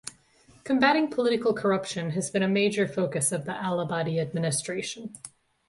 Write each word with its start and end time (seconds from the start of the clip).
Combating 0.63 1.11
political 1.11 1.53
corruption 1.53 2.09
has 2.13 2.31
been 2.31 2.41
a 2.41 2.47
major 2.47 2.87
focus 2.87 3.31
of 3.31 3.45
the 3.45 3.53
Al-Abadi 3.55 4.19
administration. 4.19 5.15